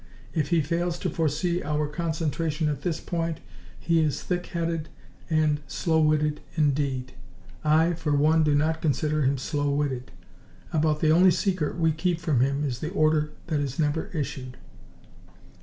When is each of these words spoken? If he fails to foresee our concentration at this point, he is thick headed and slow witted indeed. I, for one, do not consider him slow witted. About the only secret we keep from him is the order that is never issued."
If 0.33 0.47
he 0.49 0.61
fails 0.63 0.97
to 0.97 1.11
foresee 1.11 1.61
our 1.61 1.85
concentration 1.87 2.67
at 2.69 2.81
this 2.81 2.99
point, 2.99 3.39
he 3.79 3.99
is 3.99 4.23
thick 4.23 4.47
headed 4.47 4.89
and 5.29 5.59
slow 5.67 5.99
witted 6.01 6.41
indeed. 6.55 7.13
I, 7.63 7.93
for 7.93 8.13
one, 8.15 8.41
do 8.43 8.55
not 8.55 8.81
consider 8.81 9.21
him 9.21 9.37
slow 9.37 9.69
witted. 9.69 10.09
About 10.73 11.01
the 11.01 11.11
only 11.11 11.29
secret 11.29 11.77
we 11.77 11.91
keep 11.91 12.19
from 12.19 12.39
him 12.39 12.63
is 12.63 12.79
the 12.79 12.89
order 12.89 13.29
that 13.45 13.59
is 13.59 13.77
never 13.77 14.07
issued." 14.07 14.57